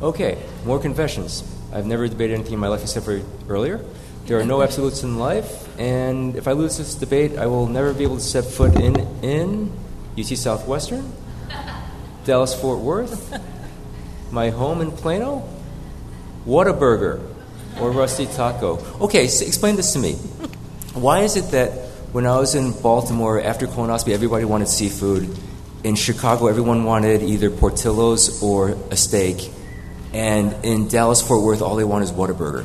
[0.00, 1.42] Okay, more confessions.
[1.72, 3.84] I've never debated anything in my life except for earlier.
[4.26, 7.92] There are no absolutes in life, and if I lose this debate, I will never
[7.92, 9.72] be able to step foot in in
[10.16, 11.12] UT Southwestern,
[12.24, 13.40] Dallas Fort Worth,
[14.30, 15.48] my home in Plano,
[16.46, 17.20] Whataburger,
[17.80, 18.78] or Rusty Taco.
[19.00, 20.12] Okay, so explain this to me.
[20.94, 21.70] Why is it that
[22.12, 25.28] when I was in Baltimore after colonoscopy, everybody wanted seafood?
[25.82, 29.50] In Chicago, everyone wanted either Portillo's or a steak.
[30.12, 32.64] And in Dallas Fort Worth, all they want is Whataburger.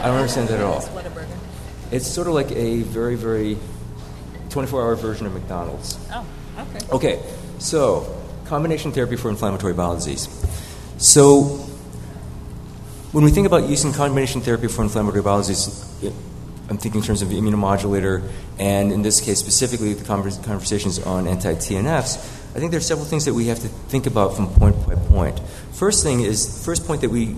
[0.00, 0.86] I don't understand that at all.
[1.90, 3.56] It's sort of like a very, very
[4.50, 5.98] 24 hour version of McDonald's.
[6.12, 6.26] Oh,
[6.58, 6.86] okay.
[6.92, 7.22] Okay,
[7.58, 10.28] so combination therapy for inflammatory bowel disease.
[10.98, 11.42] So,
[13.12, 15.84] when we think about using combination therapy for inflammatory bowel disease,
[16.68, 22.42] I'm thinking in terms of immunomodulator, and in this case specifically the conversations on anti-TNFs.
[22.54, 24.94] I think there are several things that we have to think about from point by
[24.94, 25.40] point.
[25.72, 27.34] First thing is, first point that we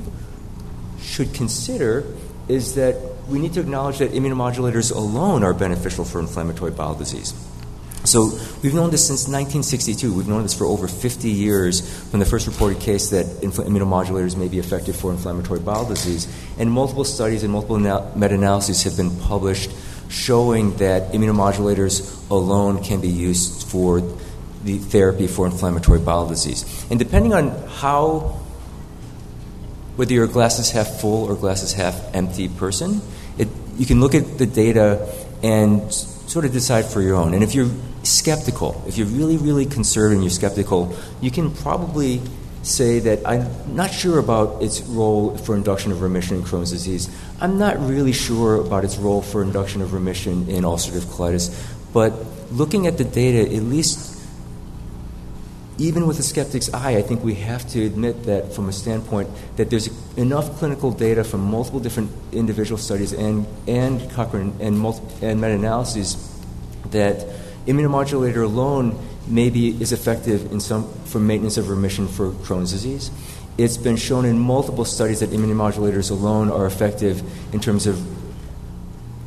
[1.00, 2.05] should consider
[2.48, 2.97] is that
[3.28, 7.33] we need to acknowledge that immunomodulators alone are beneficial for inflammatory bowel disease.
[8.05, 8.31] So
[8.62, 10.14] we've known this since 1962.
[10.14, 11.80] We've known this for over 50 years
[12.11, 16.28] from the first reported case that immunomodulators may be effective for inflammatory bowel disease.
[16.58, 19.70] And multiple studies and multiple ana- meta-analyses have been published
[20.08, 24.03] showing that immunomodulators alone can be used for
[24.67, 26.86] the therapy for inflammatory bowel disease.
[26.91, 28.41] And depending on how
[29.97, 33.00] whether you're a glasses half full or glasses half empty person,
[33.39, 35.11] it, you can look at the data
[35.42, 37.33] and sort of decide for your own.
[37.33, 37.70] And if you're
[38.03, 42.20] skeptical, if you're really, really conservative and you're skeptical, you can probably
[42.62, 47.08] say that I'm not sure about its role for induction of remission in Crohn's disease.
[47.41, 51.55] I'm not really sure about its role for induction of remission in ulcerative colitis.
[51.92, 52.12] But
[52.51, 54.16] looking at the data, at least
[55.79, 59.29] even with a skeptic's eye, I think we have to admit that from a standpoint
[59.57, 65.27] that there's enough clinical data from multiple different individual studies and, and Cochrane and, multi,
[65.27, 66.17] and meta-analyses
[66.91, 67.27] that
[67.67, 73.11] immunomodulator alone maybe is effective in some, for maintenance of remission for Crohn's disease.
[73.59, 77.23] It's been shown in multiple studies that immunomodulators alone are effective
[77.55, 78.03] in terms of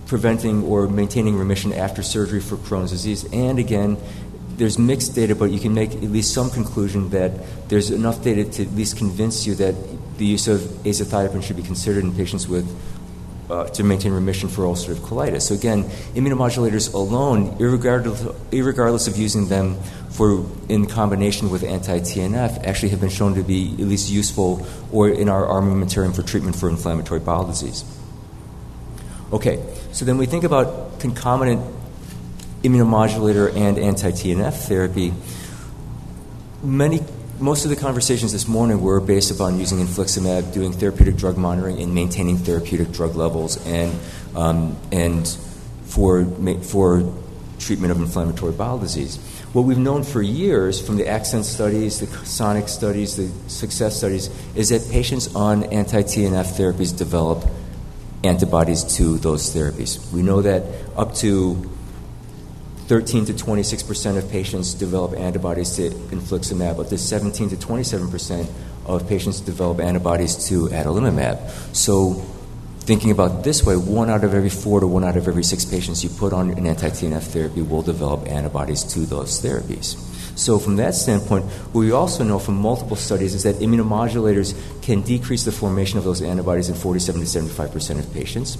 [0.06, 3.26] preventing or maintaining remission after surgery for Crohn's disease.
[3.32, 3.98] And again,
[4.59, 7.31] there's mixed data, but you can make at least some conclusion that
[7.70, 9.74] there's enough data to at least convince you that
[10.18, 12.68] the use of azathioprine should be considered in patients with
[13.50, 15.44] uh, to maintain remission for ulcerative colitis.
[15.44, 19.78] So again, immunomodulators alone, irregardless, irregardless of using them
[20.09, 25.09] for in combination with anti-TNF, actually have been shown to be at least useful or
[25.09, 27.86] in our armamentarium for treatment for inflammatory bowel disease.
[29.31, 31.78] Okay, so then we think about concomitant
[32.64, 35.14] immunomodulator and anti-TNF therapy.
[36.62, 37.00] Many,
[37.40, 41.81] most of the conversations this morning were based upon using infliximab, doing therapeutic drug monitoring,
[41.81, 43.97] and maintaining therapeutic drug levels, and
[44.36, 45.28] um, and
[45.86, 46.25] for
[46.64, 47.14] for
[47.59, 49.18] treatment of inflammatory bowel disease.
[49.53, 54.30] What we've known for years from the accent studies, the sonic studies, the success studies,
[54.56, 57.46] is that patients on anti-TNF therapies develop
[58.24, 60.12] antibodies to those therapies.
[60.12, 60.64] We know that
[60.96, 61.70] up to
[62.90, 68.10] 13 to 26 percent of patients develop antibodies to infliximab, but to 17 to 27
[68.10, 68.50] percent
[68.88, 71.38] of patients develop antibodies to adalimumab.
[71.76, 72.14] So,
[72.80, 75.66] thinking about this way, one out of every four to one out of every six
[75.66, 79.96] patients you put on an anti-TNF therapy will develop antibodies to those therapies.
[80.36, 85.04] So, from that standpoint, what we also know from multiple studies is that immunomodulators can
[85.04, 88.58] decrease the formation of those antibodies in 47 to 75 percent of patients.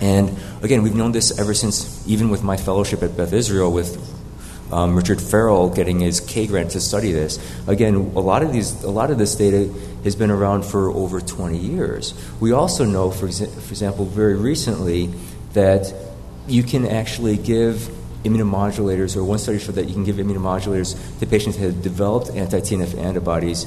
[0.00, 3.96] And again, we've known this ever since, even with my fellowship at Beth Israel, with
[4.72, 7.38] um, Richard Farrell getting his K grant to study this.
[7.66, 9.72] Again, a lot of these, a lot of this data
[10.04, 12.14] has been around for over 20 years.
[12.40, 15.10] We also know, for, exa- for example, very recently,
[15.54, 15.92] that
[16.46, 17.90] you can actually give
[18.24, 22.30] immunomodulators, or one study showed that you can give immunomodulators to patients that have developed
[22.30, 23.66] anti-TNF antibodies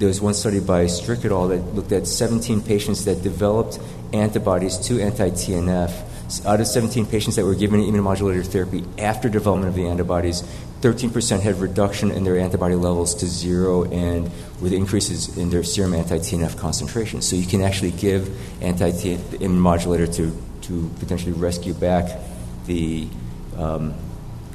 [0.00, 1.48] there was one study by Strick et al.
[1.48, 3.78] that looked at 17 patients that developed
[4.12, 6.46] antibodies to anti-TNF.
[6.46, 10.42] Out of 17 patients that were given immunomodulator therapy after development of the antibodies,
[10.80, 14.30] 13% had reduction in their antibody levels to zero and
[14.60, 17.20] with increases in their serum anti-TNF concentration.
[17.20, 18.28] So you can actually give
[18.62, 22.18] anti-TNF immunomodulator to, to potentially rescue back
[22.66, 23.08] the
[23.56, 23.94] um,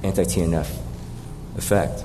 [0.03, 0.67] anti-TNF
[1.57, 2.03] effect.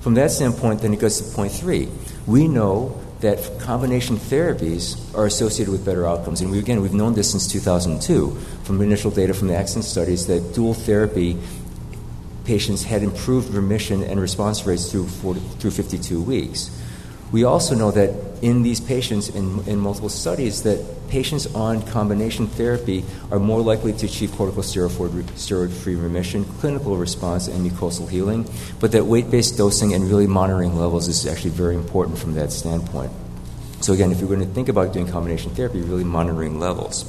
[0.00, 1.88] From that standpoint, then it goes to point three.
[2.26, 6.42] We know that combination therapies are associated with better outcomes.
[6.42, 8.30] And we, again, we've known this since 2002
[8.64, 11.38] from initial data from the Accent studies that dual therapy
[12.44, 16.70] patients had improved remission and response rates through, 40, through 52 weeks.
[17.34, 18.10] We also know that
[18.42, 23.92] in these patients, in, in multiple studies, that patients on combination therapy are more likely
[23.92, 28.48] to achieve corticosteroid-free remission, clinical response, and mucosal healing,
[28.78, 33.10] but that weight-based dosing and really monitoring levels is actually very important from that standpoint.
[33.80, 37.02] So again, if you're going to think about doing combination therapy, really monitoring levels.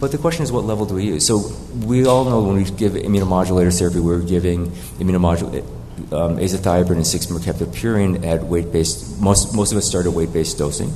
[0.00, 1.26] But the question is, what level do we use?
[1.26, 1.50] So
[1.86, 5.79] we all know when we give immunomodulator therapy, we're giving immunomodulator
[6.12, 9.20] um, azathioprine and 6-mercaptopurine at weight-based.
[9.20, 10.92] Most most of us start at weight-based dosing.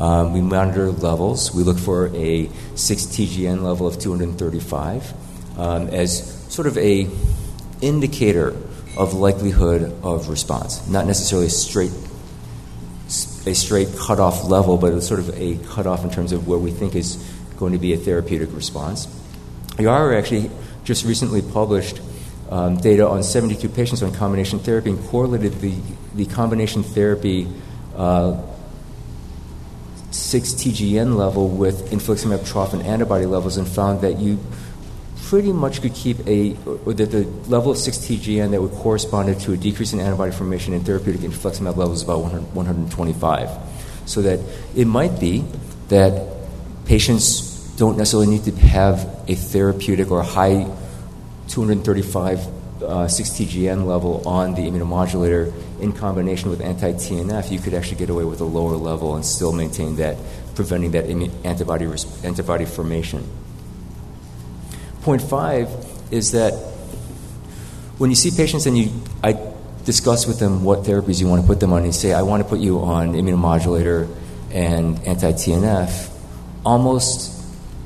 [0.00, 1.52] Um, we monitor levels.
[1.54, 7.08] We look for a 6 TGN level of 235 um, as sort of a
[7.80, 8.54] indicator
[8.96, 11.92] of likelihood of response, not necessarily a straight
[13.46, 16.70] a straight cutoff level, but it's sort of a cutoff in terms of where we
[16.70, 17.16] think is
[17.56, 19.08] going to be a therapeutic response.
[19.78, 20.50] are actually
[20.84, 22.00] just recently published
[22.50, 25.74] um, data on 72 patients on combination therapy and correlated the,
[26.14, 27.46] the combination therapy
[27.96, 28.40] uh,
[30.10, 34.38] 6 TGN level with infliximab trough and antibody levels and found that you
[35.24, 36.56] pretty much could keep a,
[36.86, 40.32] or that the level of 6 TGN that would correspond to a decrease in antibody
[40.32, 43.50] formation and therapeutic infliximab levels about 100, 125.
[44.06, 44.40] So that
[44.74, 45.44] it might be
[45.88, 46.26] that
[46.86, 50.66] patients don't necessarily need to have a therapeutic or high
[51.48, 52.38] 235
[52.82, 58.24] uh, 6-TGN level on the immunomodulator in combination with anti-TNF, you could actually get away
[58.24, 60.16] with a lower level and still maintain that,
[60.54, 61.06] preventing that
[61.44, 61.86] antibody,
[62.24, 63.26] antibody formation.
[65.02, 65.68] Point five
[66.10, 66.52] is that
[67.98, 68.90] when you see patients and you,
[69.22, 69.38] I
[69.84, 72.22] discuss with them what therapies you want to put them on, and you say, I
[72.22, 74.08] want to put you on immunomodulator
[74.52, 76.10] and anti-TNF,
[76.64, 77.34] almost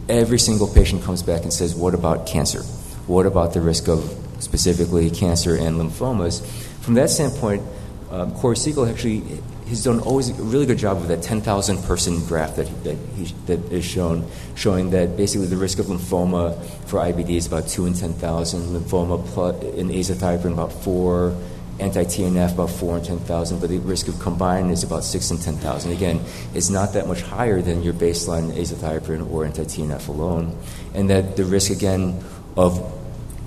[0.08, 2.62] every single patient comes back and says, What about cancer?
[3.06, 4.04] What about the risk of
[4.38, 6.44] specifically cancer and lymphomas?
[6.82, 7.62] From that standpoint,
[8.10, 9.22] um, Corey Siegel actually
[9.68, 13.24] has done always a really good job of that 10,000 person graph that, that, he,
[13.46, 17.86] that is shown, showing that basically the risk of lymphoma for IBD is about 2
[17.86, 21.34] in 10,000, lymphoma plus, in azathioprine about 4,
[21.80, 25.92] anti-TNF about 4 in 10,000, but the risk of combined is about 6 in 10,000.
[25.92, 26.20] Again,
[26.54, 30.56] it's not that much higher than your baseline azathioprine or anti-TNF alone.
[30.94, 32.22] And that the risk, again,
[32.56, 32.98] of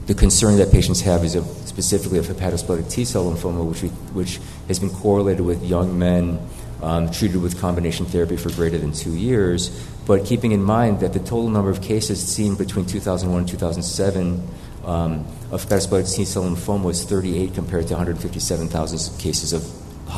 [0.07, 3.89] the concern that patients have is of specifically of hepatosplenic T cell lymphoma, which, we,
[3.89, 6.39] which has been correlated with young men
[6.81, 9.69] um, treated with combination therapy for greater than two years.
[10.05, 14.47] But keeping in mind that the total number of cases seen between 2001 and 2007
[14.85, 19.63] um, of hepatocellular T cell lymphoma was 38 compared to 157,000 cases of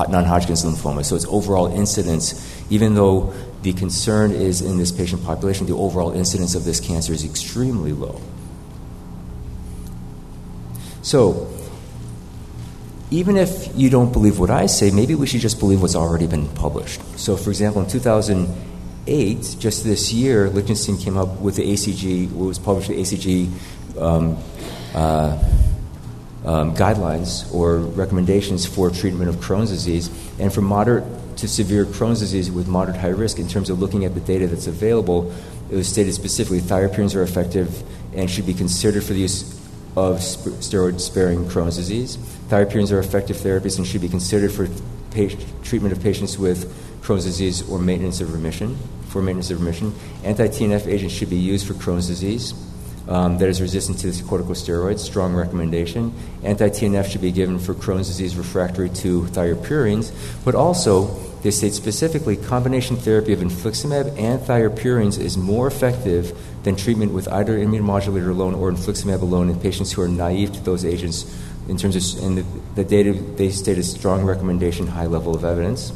[0.09, 1.05] non Hodgkin's lymphoma.
[1.05, 2.35] So its overall incidence,
[2.69, 7.13] even though the concern is in this patient population, the overall incidence of this cancer
[7.13, 8.19] is extremely low.
[11.07, 11.47] So,
[13.11, 16.27] even if you don't believe what I say, maybe we should just believe what's already
[16.27, 16.99] been published.
[17.17, 22.47] So, for example, in 2008, just this year, Lichtenstein came up with the ACG, what
[22.47, 23.49] was published, the ACG
[23.97, 24.37] um,
[24.93, 25.41] uh,
[26.43, 30.09] um, guidelines or recommendations for treatment of Crohn's disease.
[30.39, 31.05] And for moderate
[31.37, 34.45] to severe Crohn's disease with moderate high risk, in terms of looking at the data
[34.47, 35.33] that's available,
[35.71, 37.81] it was stated specifically thiopurines are effective
[38.13, 39.56] and should be considered for the use
[39.97, 42.17] of sp- steroid sparing Crohn's disease.
[42.49, 44.67] Thiopurines are effective therapies and should be considered for
[45.09, 48.77] pa- treatment of patients with Crohn's disease or maintenance of remission.
[49.09, 52.53] For maintenance of remission, anti TNF agents should be used for Crohn's disease
[53.07, 54.99] um, that is resistant to corticosteroids.
[54.99, 56.13] Strong recommendation.
[56.43, 60.11] Anti TNF should be given for Crohn's disease refractory to thiopurines,
[60.45, 61.05] but also
[61.41, 67.27] they state specifically combination therapy of infliximab and thiopurines is more effective than treatment with
[67.29, 71.25] either immunomodulator alone or infliximab alone in patients who are naive to those agents.
[71.69, 72.45] In terms of and the,
[72.75, 75.91] the data, they state a strong recommendation, high level of evidence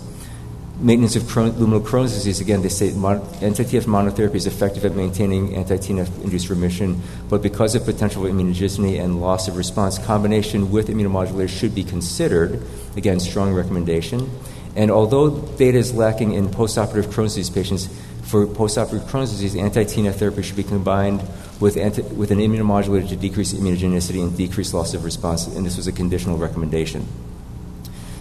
[0.81, 5.55] maintenance of Crohn, luminal Crohn's disease, again, they say anti-TNF monotherapy is effective at maintaining
[5.55, 11.75] anti-TNF-induced remission, but because of potential immunogenicity and loss of response, combination with immunomodulators should
[11.75, 12.61] be considered.
[12.97, 14.29] Again, strong recommendation.
[14.75, 17.89] And although data is lacking in postoperative Crohn's disease patients,
[18.23, 21.21] for postoperative Crohn's disease, anti-TNF therapy should be combined
[21.59, 25.75] with, anti- with an immunomodulator to decrease immunogenicity and decrease loss of response, and this
[25.75, 27.05] was a conditional recommendation.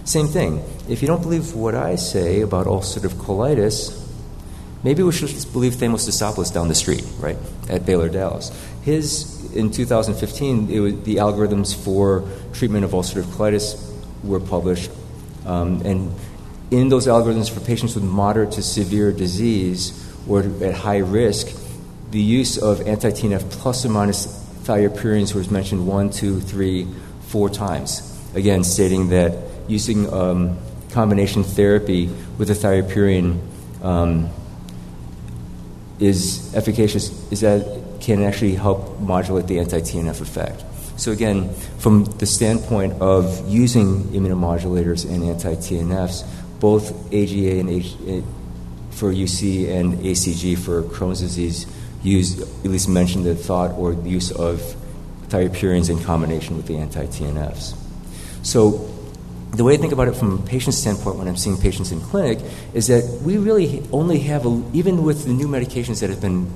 [0.04, 0.64] Same thing.
[0.88, 3.96] If you don't believe what I say about ulcerative colitis,
[4.82, 7.36] maybe we should believe Themos Dassopoulos down the street, right,
[7.68, 8.50] at Baylor Dallas.
[8.82, 14.90] His, in 2015, was, the algorithms for treatment of ulcerative colitis were published.
[15.46, 16.12] Um, and
[16.70, 21.48] in those algorithms for patients with moderate to severe disease or at high risk,
[22.10, 24.26] the use of anti TNF plus or minus
[24.62, 26.86] thiopurines was mentioned one, two, three,
[27.28, 28.06] four times.
[28.34, 29.36] Again, stating that
[29.68, 30.58] using um,
[30.92, 32.08] combination therapy
[32.38, 33.40] with a thiopurine
[33.82, 34.28] um,
[35.98, 40.64] is efficacious is that can actually help modulate the anti-TNF effect.
[40.96, 46.24] So again, from the standpoint of using immunomodulators and anti-TNFs,
[46.60, 48.20] both AGA and H- eh,
[48.90, 51.66] for UC and ACG for Crohn's disease
[52.02, 54.76] use at least mention the thought or use of
[55.28, 57.74] thiopurines in combination with the anti-TNFs.
[58.42, 58.88] So
[59.52, 62.00] the way I think about it from a patient standpoint when I'm seeing patients in
[62.00, 62.38] clinic
[62.72, 66.50] is that we really only have, a, even with the new medications that have been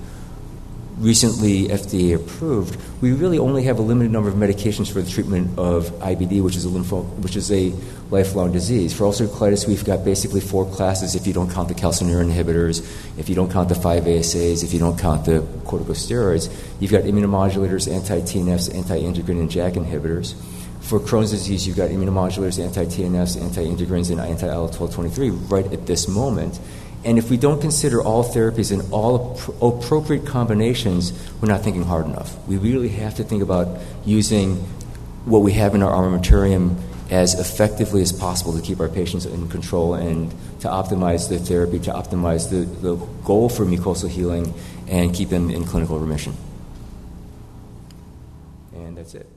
[0.99, 5.59] recently FDA approved, we really only have a limited number of medications for the treatment
[5.59, 7.73] of IBD, which is a lympho, which is a
[8.11, 8.97] lifelong disease.
[8.97, 12.81] For ulcerative colitis, we've got basically four classes if you don't count the calcineurin inhibitors,
[13.19, 16.55] if you don't count the 5-ASAs, if you don't count the corticosteroids.
[16.81, 20.35] You've got immunomodulators, anti-TNFs, anti-integrin, and JAK inhibitors.
[20.81, 26.61] For Crohn's disease, you've got immunomodulators, anti-TNFs, anti-integrins, and anti-IL-1223 right at this moment.
[27.05, 32.07] And if we don't consider all therapies and all appropriate combinations, we're not thinking hard
[32.07, 32.37] enough.
[32.49, 34.57] We really have to think about using
[35.27, 36.77] what we have in our armamentarium
[37.11, 40.31] as effectively as possible to keep our patients in control and
[40.61, 44.55] to optimize the therapy, to optimize the, the goal for mucosal healing,
[44.89, 46.35] and keep them in clinical remission.
[48.75, 49.29] And that's it.